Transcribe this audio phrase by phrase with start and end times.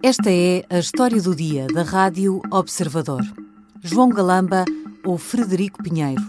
[0.00, 3.20] Esta é a história do dia da Rádio Observador.
[3.82, 4.64] João Galamba
[5.04, 6.22] ou Frederico Pinheiro?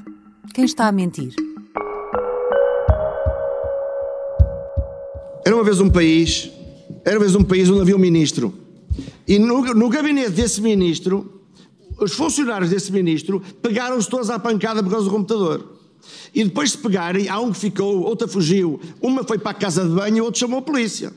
[0.55, 1.35] Quem está a mentir?
[5.45, 6.49] Era uma vez um país,
[7.05, 8.51] era uma vez um país onde havia um ministro.
[9.27, 11.43] E no, no gabinete desse ministro,
[11.99, 15.77] os funcionários desse ministro pegaram-se todos à pancada por causa do computador.
[16.33, 19.83] E depois de pegarem, há um que ficou, outra fugiu, uma foi para a casa
[19.83, 21.13] de banho e outro chamou a polícia.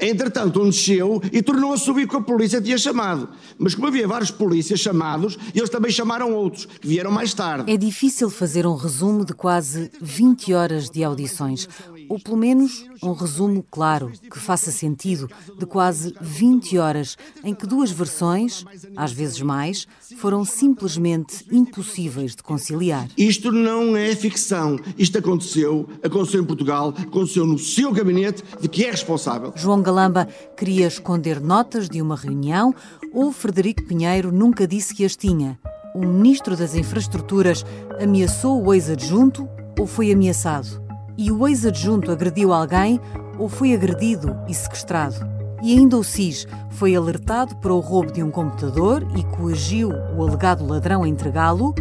[0.00, 3.28] Entretanto, um desceu e tornou a subir com a polícia tinha chamado.
[3.58, 7.70] Mas como havia vários polícias chamados, eles também chamaram outros, que vieram mais tarde.
[7.72, 11.68] É difícil fazer um resumo de quase 20 horas de audições
[12.08, 15.28] ou pelo menos um resumo claro, que faça sentido,
[15.58, 18.64] de quase 20 horas, em que duas versões,
[18.96, 19.86] às vezes mais,
[20.18, 23.08] foram simplesmente impossíveis de conciliar.
[23.16, 24.78] Isto não é ficção.
[24.98, 29.52] Isto aconteceu, aconteceu em Portugal, aconteceu no seu gabinete, de que é responsável.
[29.56, 32.74] João Galamba queria esconder notas de uma reunião
[33.12, 35.58] ou Frederico Pinheiro nunca disse que as tinha.
[35.94, 37.64] O ministro das Infraestruturas
[38.00, 40.85] ameaçou o ex-adjunto ou foi ameaçado?
[41.16, 43.00] E o ex-adjunto agrediu alguém
[43.38, 45.16] ou foi agredido e sequestrado.
[45.62, 50.22] E ainda o SIS foi alertado para o roubo de um computador e coagiu o
[50.22, 51.74] alegado ladrão a entregá-lo,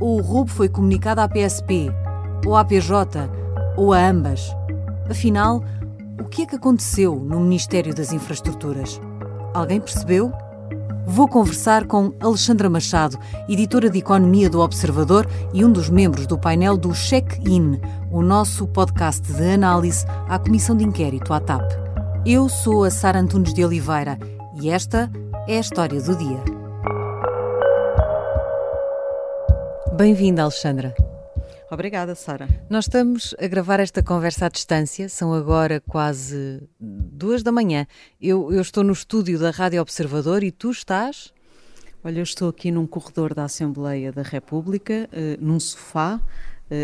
[0.00, 1.90] ou o roubo foi comunicado à PSP,
[2.44, 3.30] ou à PJ,
[3.76, 4.54] ou a ambas.
[5.08, 5.62] Afinal,
[6.20, 9.00] o que é que aconteceu no Ministério das Infraestruturas?
[9.54, 10.32] Alguém percebeu?
[11.06, 16.38] Vou conversar com Alexandra Machado, editora de Economia do Observador e um dos membros do
[16.38, 21.70] painel do Check-In, o nosso podcast de análise à Comissão de Inquérito à TAP.
[22.24, 24.18] Eu sou a Sara Antunes de Oliveira
[24.60, 25.10] e esta
[25.48, 26.42] é a história do dia.
[29.96, 30.94] Bem-vinda, Alexandra.
[31.72, 32.46] Obrigada, Sara.
[32.68, 37.86] Nós estamos a gravar esta conversa à distância, são agora quase duas da manhã.
[38.20, 41.32] Eu, eu estou no estúdio da Rádio Observador e tu estás?
[42.04, 46.20] Olha, eu estou aqui num corredor da Assembleia da República, uh, num sofá,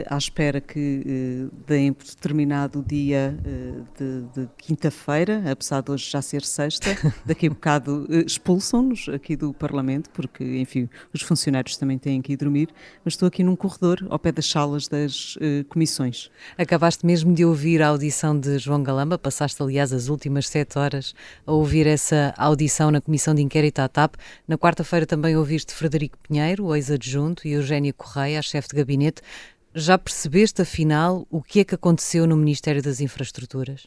[0.06, 6.11] à espera que uh, deem por determinado dia uh, de, de quinta-feira, apesar de hoje
[6.11, 6.91] já ser sexta,
[7.25, 12.37] daqui a bocado expulsam-nos aqui do Parlamento, porque, enfim, os funcionários também têm que ir
[12.37, 12.69] dormir,
[13.05, 16.31] mas estou aqui num corredor ao pé das salas das comissões.
[16.56, 21.15] Acabaste mesmo de ouvir a audição de João Galamba, passaste, aliás, as últimas sete horas
[21.47, 24.16] a ouvir essa audição na Comissão de Inquérito à TAP.
[24.47, 29.22] Na quarta-feira também ouviste Frederico Pinheiro, o ex-adjunto, e Eugénia Correia, a chefe de gabinete.
[29.81, 33.87] Já percebeste, afinal, o que é que aconteceu no Ministério das Infraestruturas?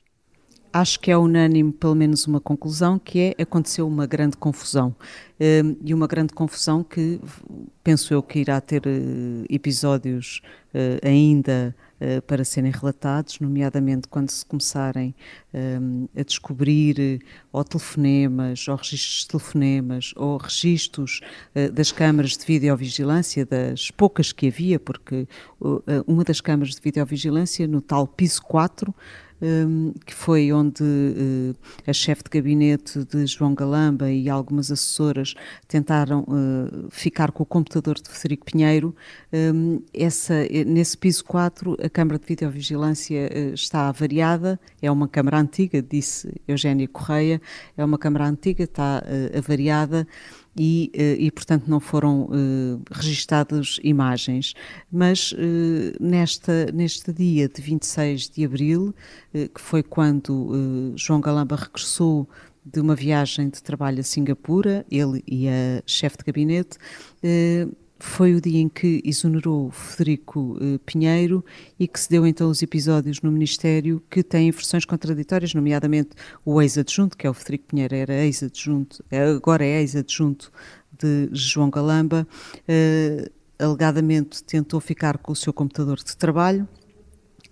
[0.73, 4.95] Acho que é unânime, pelo menos, uma conclusão, que é aconteceu uma grande confusão.
[5.39, 7.19] Hum, e uma grande confusão que
[7.83, 10.41] penso eu que irá ter eh, episódios
[10.73, 15.13] eh, ainda eh, para serem relatados, nomeadamente quando se começarem
[15.53, 17.21] um, a descobrir
[17.51, 21.21] ou telefonemas, ou registros de telefonemas, ou registros
[21.55, 25.27] uh, das câmaras de videovigilância, das poucas que havia, porque
[25.59, 28.95] uh, uma das câmaras de videovigilância, no tal piso 4, um,
[30.05, 31.55] que foi onde uh,
[31.87, 35.33] a chefe de gabinete de João Galamba e algumas assessoras
[35.67, 38.95] tentaram uh, ficar com o computador de Frederico Pinheiro.
[39.33, 40.33] Um, essa,
[40.65, 46.87] nesse piso 4, a Câmara de Videovigilância está avariada, é uma Câmara antiga, disse Eugénia
[46.87, 47.41] Correia,
[47.75, 49.03] é uma Câmara antiga, está
[49.35, 50.07] avariada
[50.57, 54.53] e, eh, e portanto não foram uh, registadas imagens.
[54.91, 55.35] Mas uh,
[55.99, 58.93] nesta, neste dia de 26 de abril,
[59.33, 62.27] uh, que foi quando João Galamba regressou
[62.63, 66.77] de uma viagem de trabalho a Singapura, ele e a chefe de gabinete,
[68.03, 71.45] foi o dia em que exonerou Federico uh, Pinheiro
[71.79, 76.09] e que se deu então os episódios no Ministério que têm versões contraditórias, nomeadamente
[76.43, 79.03] o ex-adjunto, que é o Federico Pinheiro, era ex-adjunto,
[79.35, 80.51] agora é ex-adjunto
[80.97, 82.27] de João Galamba,
[82.67, 83.31] uh,
[83.63, 86.67] alegadamente tentou ficar com o seu computador de trabalho,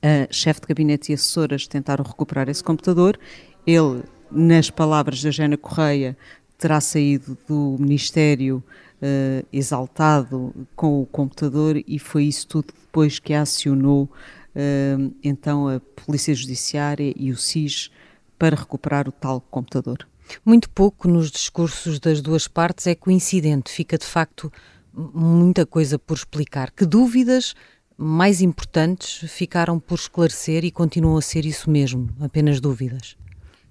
[0.01, 3.19] a chefe de gabinete e assessoras tentaram recuperar esse computador,
[3.67, 4.01] ele,
[4.31, 6.17] nas palavras da Eugénia Correia,
[6.57, 8.63] terá saído do Ministério
[9.01, 15.79] uh, exaltado com o computador e foi isso tudo depois que acionou uh, então a
[16.05, 17.89] Polícia Judiciária e o SIS
[18.37, 20.07] para recuperar o tal computador.
[20.45, 24.51] Muito pouco nos discursos das duas partes é coincidente, fica de facto
[24.93, 26.71] muita coisa por explicar.
[26.71, 27.55] Que dúvidas
[27.97, 33.17] mais importantes ficaram por esclarecer e continuam a ser isso mesmo, apenas dúvidas?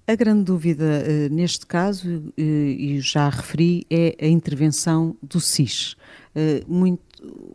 [0.09, 5.95] A grande dúvida uh, neste caso, uh, e já referi, é a intervenção do SIS.
[6.35, 7.03] Uh, muito,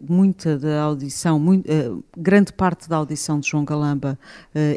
[0.08, 1.66] muita da audição, muito,
[2.16, 4.16] grande parte da audição de João Galamba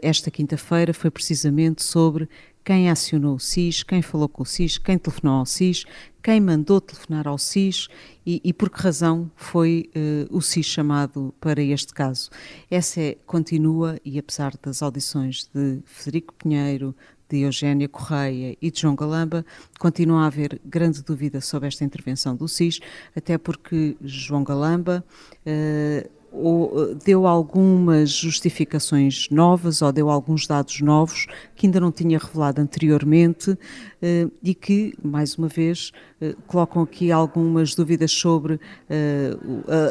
[0.02, 2.28] esta quinta-feira foi precisamente sobre
[2.68, 5.86] quem acionou o SIS, quem falou com o SIS, quem telefonou ao SIS,
[6.22, 7.88] quem mandou telefonar ao SIS
[8.26, 12.30] e, e por que razão foi uh, o SIS chamado para este caso.
[12.70, 16.94] Essa é, continua, e apesar das audições de Federico Pinheiro,
[17.30, 19.46] de Eugénia Correia e de João Galamba,
[19.80, 22.80] continua a haver grande dúvida sobre esta intervenção do SIS,
[23.16, 25.04] até porque João Galamba
[25.46, 31.26] uh, ou deu algumas justificações novas ou deu alguns dados novos
[31.56, 33.58] que ainda não tinha revelado anteriormente
[34.02, 35.92] eh, e que, mais uma vez,
[36.22, 38.60] eh, colocam aqui algumas dúvidas sobre
[38.90, 39.38] eh,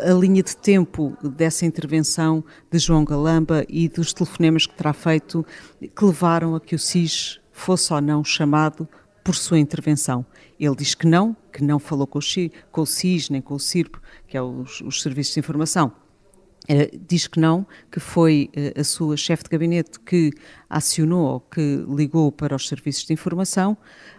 [0.08, 5.44] a, linha de tempo dessa intervenção de João Galamba e dos telefonemas que terá feito
[5.80, 8.88] que levaram a que o SIS fosse ou não chamado
[9.24, 10.24] por sua intervenção.
[10.60, 13.54] Ele diz que não, que não falou com o, XI, com o SIS nem com
[13.54, 13.96] o CIRP,
[14.28, 15.92] que é os, os serviços de informação
[17.08, 20.32] Diz que não, que foi uh, a sua chefe de gabinete que
[20.68, 23.76] acionou ou que ligou para os serviços de informação,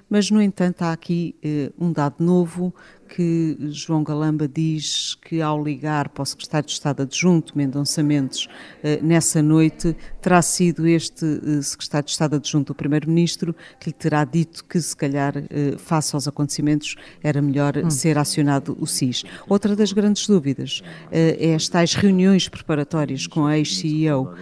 [0.10, 2.74] mas, no entanto, há aqui uh, um dado novo
[3.10, 8.46] que João Galamba diz que, ao ligar para o secretário de Estado adjunto, Mendonça Mendes,
[8.46, 13.94] uh, nessa noite, terá sido este uh, secretário de Estado adjunto, o primeiro-ministro, que lhe
[13.94, 15.34] terá dito que, se calhar,
[15.78, 17.90] face aos acontecimentos, era melhor hum.
[17.90, 19.24] ser acionado o SIS.
[19.48, 20.82] Outra das grandes dúvidas
[21.12, 24.34] é as tais reuniões preparatórias com a ex-CEO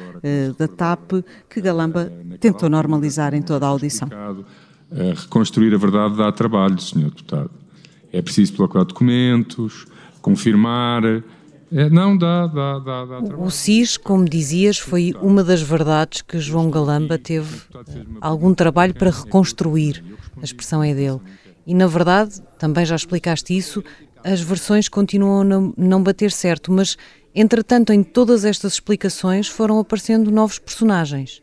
[0.57, 4.09] da TAP, que Galamba tentou normalizar em toda a audição
[4.91, 7.05] reconstruir a verdade dá trabalho, Sr.
[7.05, 7.51] Deputado.
[8.11, 9.85] É preciso procurar documentos,
[10.21, 11.03] confirmar.
[11.71, 13.43] É, não, dá, dá, dá, dá trabalho.
[13.43, 17.61] O SIS, como dizias, foi uma das verdades que João Galamba teve
[18.21, 20.03] algum trabalho para reconstruir.
[20.37, 21.19] A expressão é dele.
[21.65, 23.83] E, na verdade, também já explicaste isso,
[24.23, 26.97] as versões continuam a não bater certo, mas,
[27.33, 31.41] entretanto, em todas estas explicações foram aparecendo novos personagens.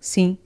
[0.00, 0.36] Sim,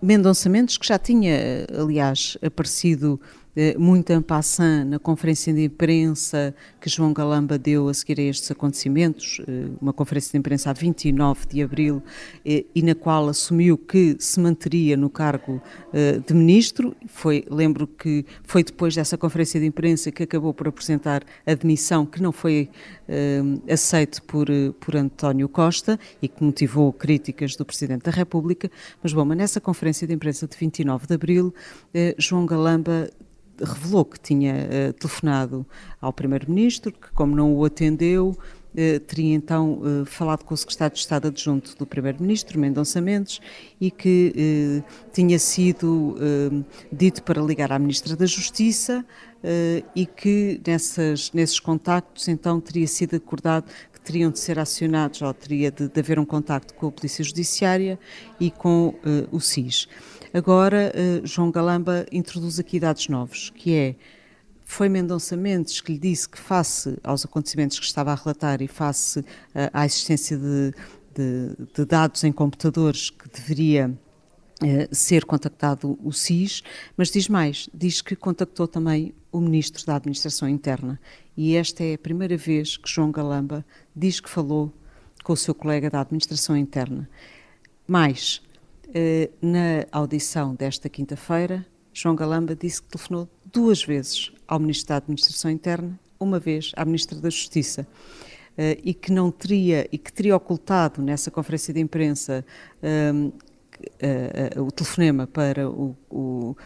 [0.00, 3.45] Mendonça Mendes, que já tinha, aliás, aparecido eh,
[3.78, 8.50] muito en passant na conferência de imprensa que João Galamba deu a seguir a estes
[8.50, 12.02] acontecimentos, eh, uma conferência de imprensa a 29 de abril,
[12.44, 15.62] eh, e na qual assumiu que se manteria no cargo
[16.26, 16.94] de ministro.
[17.06, 22.04] Foi, lembro que foi depois dessa conferência de imprensa que acabou por apresentar a demissão,
[22.04, 22.68] que não foi
[23.70, 24.46] aceito por,
[24.78, 28.70] por António Costa e que motivou críticas do Presidente da República.
[29.02, 31.54] Mas, bom, mas nessa conferência de imprensa de 29 de abril,
[32.18, 33.08] João Galamba
[33.62, 35.66] revelou que tinha uh, telefonado
[36.00, 40.94] ao Primeiro-Ministro, que, como não o atendeu, uh, teria então uh, falado com o Secretário
[40.94, 43.40] de Estado Adjunto do Primeiro-Ministro, Mendonça Mendes,
[43.80, 44.82] e que
[45.12, 46.16] tinha sido
[46.92, 49.04] dito para ligar à Ministra da Justiça
[49.94, 55.32] e que nessas, nesses contactos então teria sido acordado que teriam de ser acionados, ou
[55.32, 57.98] teria de, de haver um contacto com a Polícia Judiciária
[58.40, 58.94] e com
[59.30, 59.88] o SIS.
[60.32, 63.96] Agora, uh, João Galamba introduz aqui dados novos, que é
[64.64, 68.66] foi Mendonça Mendes que lhe disse que, face aos acontecimentos que estava a relatar e
[68.66, 69.24] face uh,
[69.72, 70.74] à existência de,
[71.14, 73.88] de, de, dados em computadores que deveria
[74.62, 76.62] uh, ser contactado o SIS,
[76.96, 81.00] mas diz mais, diz que contactou também o Ministro da Administração Interna.
[81.36, 83.64] E esta é a primeira vez que João Galamba
[83.94, 84.72] diz que falou
[85.22, 87.08] com o seu colega da Administração Interna.
[87.86, 88.45] Mais, eh,
[89.42, 95.50] na audição desta quinta-feira, João Galamba disse que telefonou duas vezes ao Ministro da Administração
[95.50, 97.86] Interna, uma vez à Ministra da Justiça.
[98.58, 102.42] Uh, e que não teria e que teria ocultado nessa conferência de imprensa
[102.82, 103.32] uh,
[104.62, 106.56] o telefonema para o, o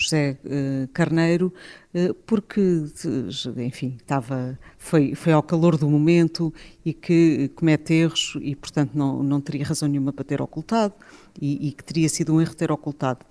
[0.00, 0.38] José
[0.92, 1.52] Carneiro
[2.24, 2.84] porque
[3.56, 9.24] enfim estava foi foi ao calor do momento e que comete erros e portanto não
[9.24, 10.94] não teria razão nenhuma para ter ocultado
[11.40, 13.24] e, e que teria sido um erro ter ocultado.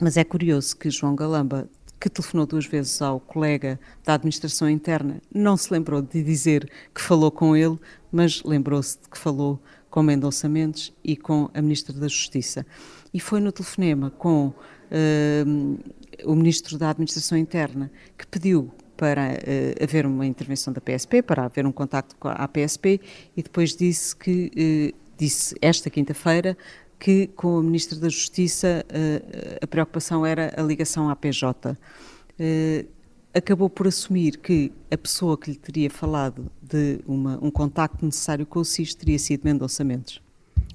[0.00, 1.68] Mas é curioso que João Galamba,
[2.00, 7.00] que telefonou duas vezes ao colega da administração interna, não se lembrou de dizer que
[7.00, 7.78] falou com ele,
[8.10, 12.66] mas lembrou-se de que falou com Mendonça Mendes e com a Ministra da Justiça.
[13.14, 14.52] E foi no telefonema com
[14.92, 15.78] uh,
[16.24, 21.44] o Ministro da Administração Interna que pediu para uh, haver uma intervenção da PSP, para
[21.44, 23.00] haver um contacto com a PSP,
[23.36, 26.56] e depois disse que, uh, disse esta quinta-feira,
[26.98, 31.76] que com a Ministra da Justiça uh, a preocupação era a ligação à PJ.
[32.38, 32.86] Eh,
[33.34, 38.46] acabou por assumir que a pessoa que lhe teria falado de uma, um contacto necessário
[38.46, 40.21] com o SIS teria sido Mendonça Mendes.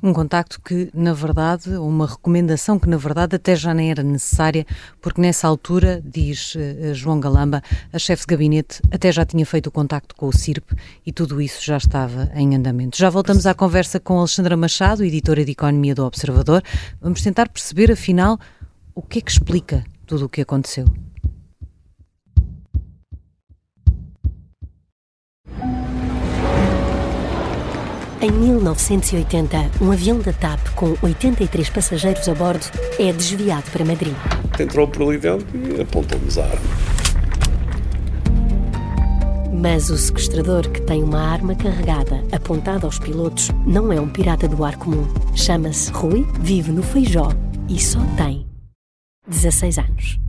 [0.01, 4.65] Um contacto que, na verdade, uma recomendação que, na verdade, até já nem era necessária,
[5.01, 7.61] porque nessa altura, diz uh, João Galamba,
[7.91, 10.71] a chefe de gabinete até já tinha feito o contacto com o CIRP
[11.05, 12.97] e tudo isso já estava em andamento.
[12.97, 16.61] Já voltamos à conversa com Alexandra Machado, editora de Economia do Observador.
[17.01, 18.39] Vamos tentar perceber, afinal,
[18.97, 20.85] O que é que explica tudo o que aconteceu?
[28.19, 32.65] Em 1980, um avião da TAP com 83 passageiros a bordo
[32.97, 34.15] é desviado para Madrid.
[34.59, 36.65] Entrou por ali dentro e apontou-nos a arma.
[39.53, 44.47] Mas o sequestrador, que tem uma arma carregada apontada aos pilotos, não é um pirata
[44.47, 45.05] do ar comum.
[45.35, 47.29] Chama-se Rui, vive no Feijó
[47.69, 48.47] e só tem
[49.27, 50.19] 16 anos.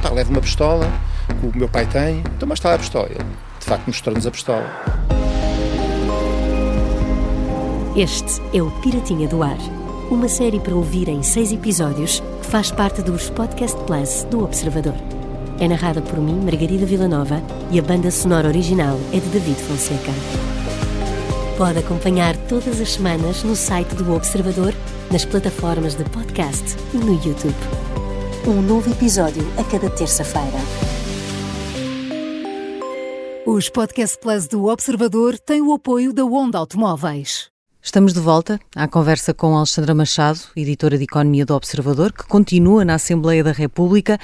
[0.00, 0.86] Tá, leva uma pistola,
[1.40, 3.08] que o meu pai tem, então mas está a pistola.
[3.10, 3.24] Ele,
[3.58, 5.01] de facto, mostrou-nos a pistola.
[7.94, 9.58] Este é o Piratinha do Ar,
[10.10, 14.94] uma série para ouvir em seis episódios que faz parte dos Podcast Plus do Observador.
[15.60, 20.10] É narrada por mim, Margarida Villanova, e a banda sonora original é de David Fonseca.
[21.58, 24.72] Pode acompanhar todas as semanas no site do Observador,
[25.10, 27.54] nas plataformas de podcast e no YouTube.
[28.46, 30.58] Um novo episódio a cada terça-feira.
[33.44, 37.51] Os Podcast Plus do Observador têm o apoio da Onda Automóveis.
[37.84, 42.84] Estamos de volta à conversa com Alexandra Machado, editora de Economia do Observador, que continua
[42.84, 44.20] na Assembleia da República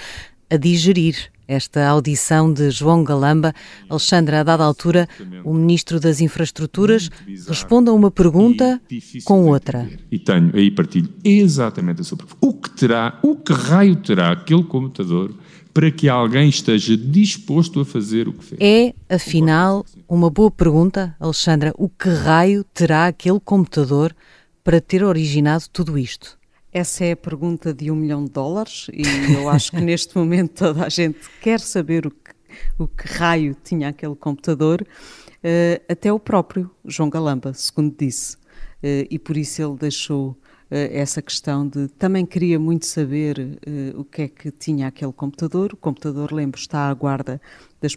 [0.48, 3.54] a digerir esta audição de João Galamba.
[3.88, 5.08] Alexandra, a dada altura,
[5.42, 7.10] o Ministro das Infraestruturas
[7.48, 8.80] responde a uma pergunta
[9.24, 9.88] com outra.
[10.12, 12.38] E tenho, aí partilho exatamente a sua pergunta.
[12.40, 15.34] O que terá, o que raio terá aquele computador
[15.72, 18.60] para que alguém esteja disposto a fazer o que fez?
[18.60, 21.72] É, afinal, uma boa pergunta, Alexandra.
[21.78, 24.14] O que raio terá aquele computador
[24.62, 26.37] para ter originado tudo isto?
[26.72, 30.52] Essa é a pergunta de um milhão de dólares e eu acho que neste momento
[30.52, 32.32] toda a gente quer saber o que,
[32.78, 38.36] o que raio tinha aquele computador, uh, até o próprio João Galamba, segundo disse.
[38.82, 40.36] Uh, e por isso ele deixou
[40.70, 45.12] eh, essa questão de também queria muito saber uh, o que é que tinha aquele
[45.12, 45.72] computador.
[45.72, 47.40] O computador, lembro, está à guarda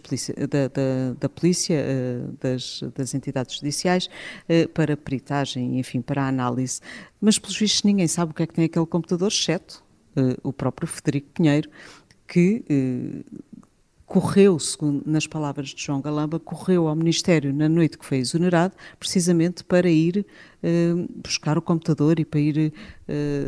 [0.02, 4.08] polícia, da, da, da polícia, uh, das, das, entidades judiciais,
[4.48, 6.80] uh, para peritagem, enfim, para análise.
[7.20, 9.82] Mas, pelos vistos, ninguém sabe o que é que tem aquele computador, exceto
[10.42, 11.70] o próprio Federico Pinheiro,
[12.28, 12.62] que
[14.04, 18.74] correu, segundo nas palavras de João Galamba, correu ao Ministério na noite que foi exonerado,
[18.98, 20.26] precisamente para ir
[21.16, 22.74] buscar o computador e para ir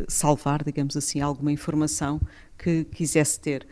[0.08, 2.18] salvar, digamos assim, alguma informação
[2.58, 3.66] que quisesse ter.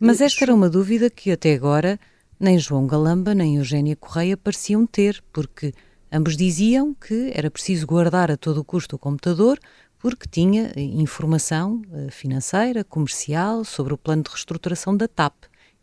[0.00, 1.98] Mas esta era uma dúvida que até agora
[2.38, 5.72] nem João Galamba nem Eugénia Correia pareciam ter, porque
[6.10, 9.58] ambos diziam que era preciso guardar a todo custo o computador
[9.98, 15.34] porque tinha informação eh, financeira, comercial, sobre o plano de reestruturação da TAP.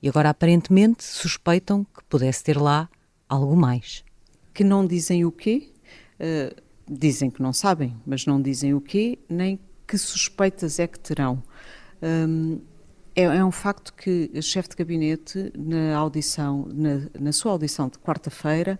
[0.01, 2.89] E agora, aparentemente, suspeitam que pudesse ter lá
[3.27, 4.03] algo mais.
[4.53, 5.69] Que não dizem o quê?
[6.17, 6.55] Uh,
[6.89, 11.43] dizem que não sabem, mas não dizem o quê, nem que suspeitas é que terão.
[12.01, 12.59] Um,
[13.15, 17.87] é, é, um facto que o chefe de gabinete, na audição, na, na sua audição
[17.87, 18.77] de quarta-feira,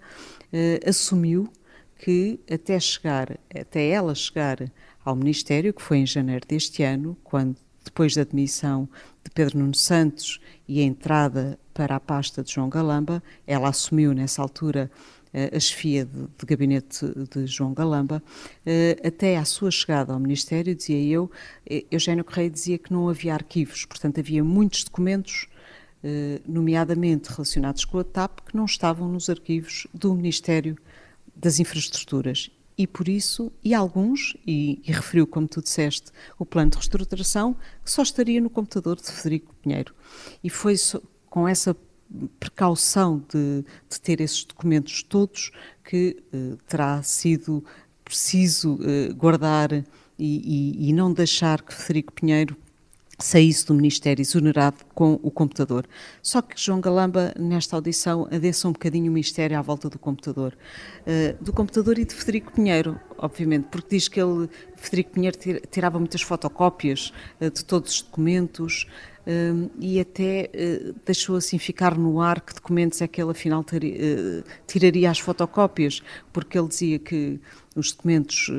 [0.51, 1.49] uh, assumiu
[1.97, 4.69] que até chegar, até ela chegar
[5.03, 7.55] ao Ministério, que foi em janeiro deste ano, quando
[7.85, 8.89] depois da demissão
[9.23, 14.13] de Pedro Nuno Santos e a entrada para a pasta de João Galamba, ela assumiu
[14.13, 14.91] nessa altura
[15.53, 18.23] a chefia de, de, gabinete de João Galamba,
[18.65, 21.29] eh, até à sua chegada ao Ministério, dizia eu,
[21.69, 25.47] eh, Eugênio Correia dizia que não havia arquivos, portanto havia muitos documentos,
[26.47, 30.77] nomeadamente relacionados com a TAP, que não estavam nos arquivos do Ministério
[31.35, 32.51] das Infraestruturas.
[32.77, 37.55] E por isso, e alguns, e, e, referiu, como tu disseste, o plano de reestruturação,
[37.83, 39.95] que só estaria no computador de Federico Pinheiro.
[40.43, 40.75] E foi
[41.29, 41.75] com essa
[42.39, 45.51] precaução de, de, ter esses documentos todos
[45.83, 47.63] que uh, terá sido
[48.03, 49.83] preciso uh, guardar e,
[50.17, 52.55] e, e não deixar que Federico Pinheiro
[53.17, 55.87] saísse do Ministério exonerado com o computador.
[56.21, 60.57] Só que João Galamba, nesta audição, adeça um bocadinho o mistério à volta do computador.
[61.01, 65.37] Uh, do computador e de Federico Pinheiro, obviamente, porque diz que ele, Federico Pinheiro,
[65.71, 68.85] tirava muitas fotocópias uh, de todos os documentos
[69.25, 70.49] uh, e até
[71.05, 73.63] deixou assim ficar no ar que documentos é que ele afinal
[74.67, 76.01] tiraria as fotocópias,
[76.33, 77.39] porque ele dizia que
[77.75, 78.49] os documentos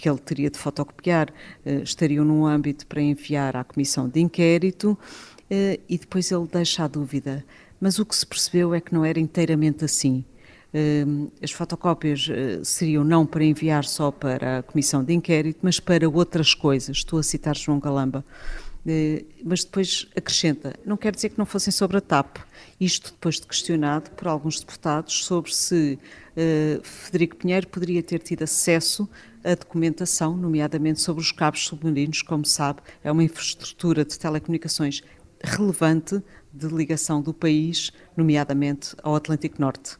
[0.00, 4.92] que ele teria de fotocopiar uh, estariam num âmbito para enviar à comissão de inquérito
[4.92, 7.44] uh, e depois ele deixa a dúvida.
[7.78, 10.24] Mas o que se percebeu é que não era inteiramente assim.
[10.72, 12.28] Uh, as fotocópias
[12.64, 16.96] seriam não para enviar só para a comissão de inquérito, mas para outras coisas.
[16.96, 18.24] Estou a citar João Galamba.
[19.44, 22.38] mas depois acrescenta, não quer dizer que não fossem sobre a TAP.
[22.80, 25.98] Isto depois de questionado por alguns deputados sobre se
[26.82, 29.06] Federico Pinheiro poderia ter tido acesso
[29.44, 35.02] a documentação, nomeadamente sobre os cabos submarinos, como sabe, é uma infraestrutura de telecomunicações
[35.42, 39.96] relevante de ligação do país, nomeadamente ao Atlântico Norte.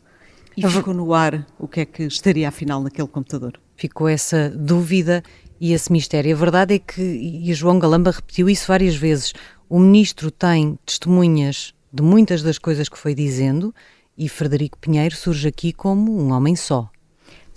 [0.57, 3.59] E ficou no ar o que é que estaria afinal naquele computador.
[3.77, 5.23] Ficou essa dúvida
[5.61, 6.35] e esse mistério.
[6.35, 9.33] A verdade é que, e João Galamba repetiu isso várias vezes,
[9.69, 13.75] o ministro tem testemunhas de muitas das coisas que foi dizendo
[14.19, 16.91] e Frederico Pinheiro surge aqui como um homem só.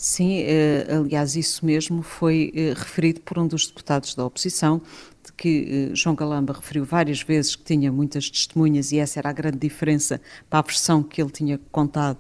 [0.05, 4.81] Sim, eh, aliás, isso mesmo foi eh, referido por um dos deputados da oposição,
[5.23, 9.29] de que eh, João Galamba referiu várias vezes que tinha muitas testemunhas e essa era
[9.29, 10.19] a grande diferença
[10.49, 12.17] para a versão que ele tinha contado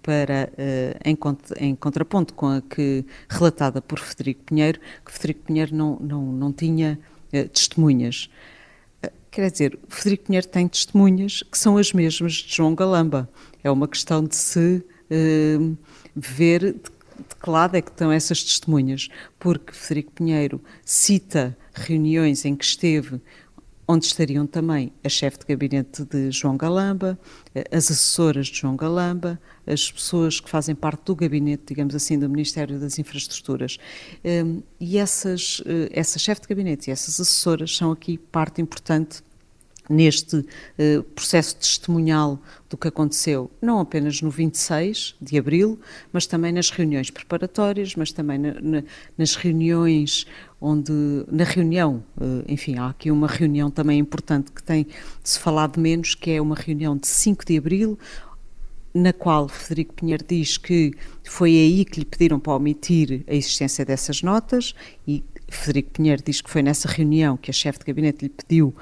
[0.00, 0.52] para,
[1.04, 1.16] em,
[1.58, 6.52] em, contraponto com a que relatada por Frederico Pinheiro, que Frederico Pinheiro não, não, não
[6.52, 6.98] tinha
[7.52, 8.28] testemunhas.
[9.30, 13.28] Quer dizer, Frederico Pinheiro tem testemunhas que são as mesmas de João Galamba.
[13.62, 14.84] É uma questão de se
[16.14, 16.90] ver de
[17.42, 19.08] que lado é que estão essas testemunhas,
[19.38, 23.20] porque Frederico Pinheiro cita reuniões em que esteve
[23.86, 27.18] onde estariam também a chefe de gabinete de João Galamba,
[27.54, 32.18] eh, as assessoras de João Galamba, as pessoas que fazem parte do gabinete, digamos assim,
[32.18, 33.78] do Ministério das Infraestruturas.
[34.22, 39.22] Ehm, e essas, eh, essa chefe de gabinete e essas assessoras são aqui parte importante
[39.88, 45.78] neste uh, processo testemunhal do que aconteceu, não apenas no 26 de abril,
[46.12, 48.82] mas também nas reuniões preparatórias, mas também na, na,
[49.18, 50.26] nas reuniões
[50.60, 50.92] onde,
[51.30, 54.86] na reunião, uh, enfim, há aqui uma reunião também importante que tem
[55.22, 57.98] se falado menos, que é uma reunião de 5 de abril,
[58.94, 60.92] na qual Frederico Pinheiro diz que
[61.24, 64.74] foi aí que lhe pediram para omitir a existência dessas notas
[65.08, 68.74] e Frederico Pinheiro diz que foi nessa reunião que a chefe de gabinete lhe pediu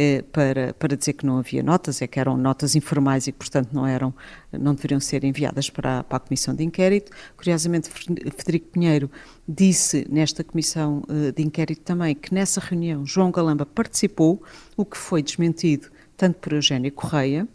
[0.00, 3.38] eh, para, para dizer que não havia notas, é que eram notas informais e que,
[3.38, 4.14] portanto, não, eram,
[4.52, 7.10] não deveriam ser enviadas para, para a comissão de inquérito.
[7.36, 9.10] Curiosamente, Frederico Pinheiro
[9.48, 14.40] disse nesta comissão eh, de inquérito também que nessa reunião João Galamba participou,
[14.76, 17.48] o que foi desmentido tanto por Eugénia Correia,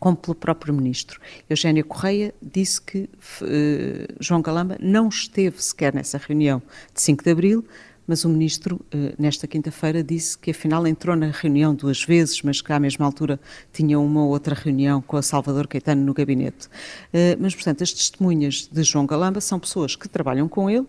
[0.00, 1.20] como pelo próprio ministro.
[1.48, 3.00] Eugénia Correia disse que
[3.42, 6.62] uh, João Galamba não esteve sequer nessa reunião
[6.94, 7.64] de 5 de abril,
[8.06, 12.62] mas o ministro, eh, nesta quinta-feira, disse que afinal entrou na reunião duas vezes, mas
[12.62, 13.40] que à mesma altura
[13.72, 16.68] tinha uma ou outra reunião com a Salvador Caetano no gabinete.
[17.12, 20.86] Eh, mas, portanto, as testemunhas de João Galamba são pessoas que trabalham com ele,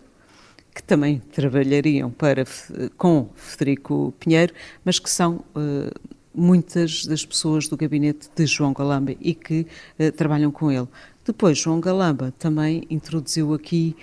[0.75, 2.45] que também trabalhariam para,
[2.97, 4.53] com Federico Pinheiro,
[4.85, 5.43] mas que são
[6.35, 9.65] muitas das pessoas do gabinete de João Galamba e que
[10.15, 10.87] trabalham com ele.
[11.25, 13.95] Depois, João Galamba também introduziu aqui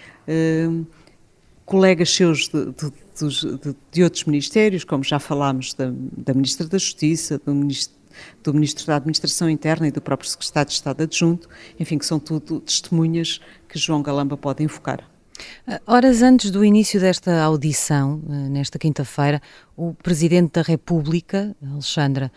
[1.65, 6.79] colegas seus de, de, de, de, outros ministérios, como já falámos da, da Ministra da
[6.79, 7.95] Justiça, do Ministro,
[8.43, 11.49] do Ministro da Administração Interna e do próprio Secretário de Estado Adjunto,
[11.79, 15.09] enfim, que são tudo testemunhas que João Galamba pode invocar.
[15.67, 19.43] Ah, horas antes do início desta audição, ah, nesta quinta-feira,
[19.77, 22.31] o Presidente da República, Alexandra,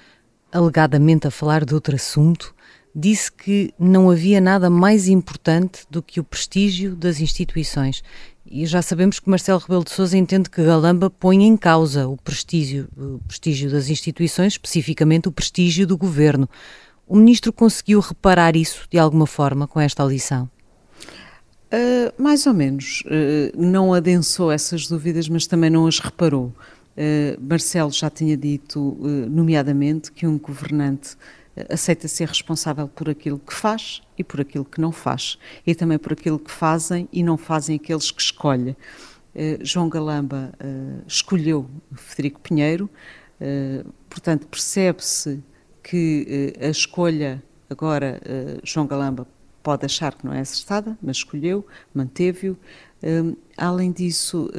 [0.51, 2.55] alegadamente a falar de outro assunto,
[2.95, 8.03] disse que não havia nada mais importante do que o prestígio das instituições
[8.49, 12.17] e já sabemos que Marcelo Rebelo de Sousa entende que Galamba põe em causa o
[12.17, 16.49] prestígio, o prestígio das instituições, especificamente o prestígio do governo.
[17.07, 20.49] O ministro conseguiu reparar isso de alguma forma com esta audição?
[21.67, 23.03] Uh, mais ou menos.
[23.05, 26.53] Uh, não adensou essas dúvidas, mas também não as reparou.
[26.97, 28.97] Uh, Marcelo já tinha dito,
[29.29, 31.17] nomeadamente, que um governante
[31.69, 35.97] aceita ser responsável por aquilo que faz e por aquilo que não faz, e também
[35.97, 38.71] por aquilo que fazem e não fazem aqueles que escolhe.
[39.35, 42.89] Uh, João Galamba uh, escolheu Federico Pinheiro,
[43.39, 45.43] uh, portanto, percebe-se
[45.83, 48.19] que a escolha, agora,
[48.61, 49.25] João Galamba
[49.63, 52.57] pode achar que não é acertada, mas escolheu, manteve-o.
[53.55, 54.49] Além disso,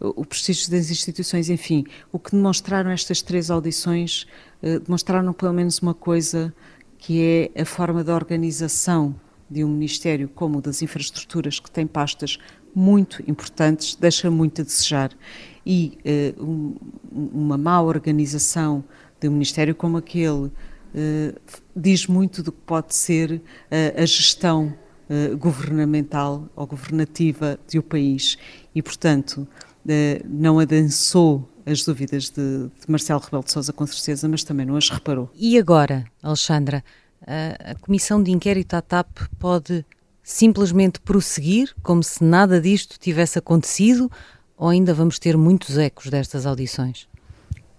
[0.00, 5.78] o prestígio das instituições, enfim, o que demonstraram estas três audições eh, demonstraram pelo menos
[5.78, 6.52] uma coisa
[6.98, 9.14] que é a forma de organização
[9.50, 12.38] de um Ministério como o das Infraestruturas, que tem pastas
[12.74, 15.10] muito importantes, deixa muito a desejar.
[15.64, 15.98] E
[16.36, 16.76] uh, um,
[17.10, 18.84] uma má organização
[19.20, 20.52] de um Ministério como aquele uh,
[21.74, 24.74] diz muito do que pode ser uh, a gestão
[25.38, 28.36] governamental ou governativa de um país.
[28.74, 29.46] E, portanto,
[30.28, 34.76] não adensou as dúvidas de, de Marcelo Rebelo de Sousa, com certeza, mas também não
[34.76, 35.28] as reparou.
[35.34, 36.84] E agora, Alexandra,
[37.26, 39.84] a, a comissão de inquérito à TAP pode
[40.22, 44.10] simplesmente prosseguir como se nada disto tivesse acontecido
[44.56, 47.08] ou ainda vamos ter muitos ecos destas audições?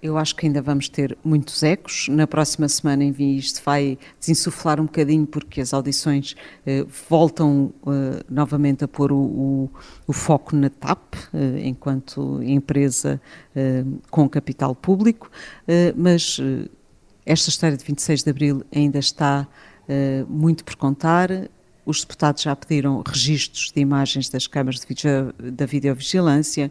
[0.01, 2.07] Eu acho que ainda vamos ter muitos ecos.
[2.07, 6.35] Na próxima semana, enfim, isto vai desinsuflar um bocadinho, porque as audições
[6.67, 9.69] eh, voltam eh, novamente a pôr o, o,
[10.05, 13.19] o, foco na TAP, eh, enquanto empresa
[13.55, 15.31] eh, com capital público,
[15.67, 16.69] eh, mas eh,
[17.25, 19.47] esta história de 26 de abril ainda está
[20.27, 21.29] muito por contar.
[21.85, 26.69] Os deputados já pediram registros de imagens das câmaras de video, da videovigilância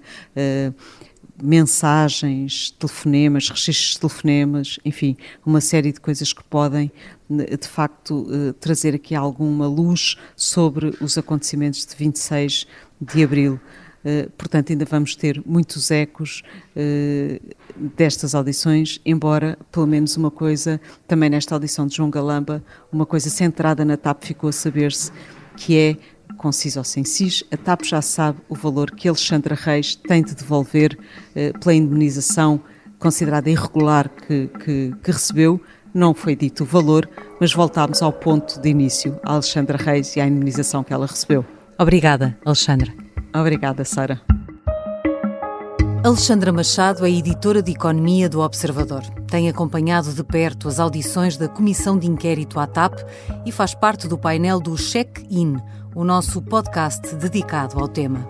[1.42, 6.90] mensagens, telefonemas, registros de telefonemas, enfim, uma série de coisas que podem,
[7.28, 12.66] de facto, eh, trazer aqui alguma luz sobre os acontecimentos de 26
[13.00, 13.60] de abril.
[14.04, 16.42] Eh, portanto, ainda vamos ter muitos ecos
[16.76, 17.40] eh,
[17.74, 23.28] destas audições, embora, pelo menos, uma coisa, também nesta audição de João Galamba, uma coisa
[23.28, 25.10] centrada na TAP ficou a saber-se,
[25.56, 25.96] que é
[26.36, 30.22] com CIS ou sem CIS, a TAP já sabe o valor que Alexandra Reis tem
[30.22, 30.98] de devolver
[31.34, 32.60] eh, pela indemnização
[32.98, 35.60] considerada irregular que, que, que, recebeu.
[35.92, 37.08] Não foi dito o valor,
[37.40, 41.44] mas voltámos ao ponto de início, a Alexandra Reis e à indemnização que ela recebeu.
[41.78, 42.92] Obrigada, Alexandra.
[43.34, 44.20] Obrigada, Sara.
[46.04, 49.02] Alexandra Machado é editora de Economia do Observador.
[49.28, 53.00] Tem acompanhado de perto as audições da Comissão de Inquérito à TAP
[53.44, 55.56] e faz parte do painel do Check-In,
[55.94, 58.28] o nosso podcast dedicado ao tema.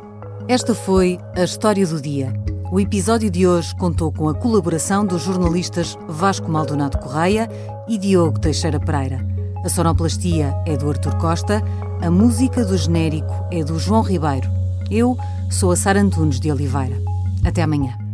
[0.49, 2.33] Esta foi a história do dia.
[2.73, 7.49] O episódio de hoje contou com a colaboração dos jornalistas Vasco Maldonado Correia
[7.87, 9.25] e Diogo Teixeira Pereira.
[9.65, 11.63] A sonoplastia é do Artur Costa,
[12.01, 14.49] a música do genérico é do João Ribeiro.
[14.91, 15.17] Eu
[15.51, 16.97] sou a Sara Antunes de Oliveira.
[17.45, 18.06] Até amanhã.